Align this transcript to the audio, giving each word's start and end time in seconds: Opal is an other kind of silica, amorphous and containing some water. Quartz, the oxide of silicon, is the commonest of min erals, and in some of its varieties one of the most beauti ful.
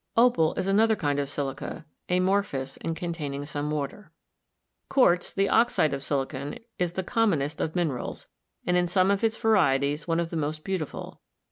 Opal 0.17 0.55
is 0.55 0.65
an 0.65 0.79
other 0.79 0.95
kind 0.95 1.19
of 1.19 1.29
silica, 1.29 1.85
amorphous 2.09 2.75
and 2.77 2.95
containing 2.95 3.45
some 3.45 3.69
water. 3.69 4.11
Quartz, 4.89 5.31
the 5.31 5.47
oxide 5.47 5.93
of 5.93 6.01
silicon, 6.01 6.57
is 6.79 6.93
the 6.93 7.03
commonest 7.03 7.61
of 7.61 7.75
min 7.75 7.89
erals, 7.89 8.25
and 8.65 8.75
in 8.75 8.87
some 8.87 9.11
of 9.11 9.23
its 9.23 9.37
varieties 9.37 10.07
one 10.07 10.19
of 10.19 10.31
the 10.31 10.37
most 10.37 10.63
beauti 10.63 10.87
ful. 10.87 11.21